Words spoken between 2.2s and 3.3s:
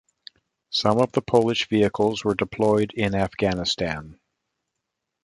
were deployed in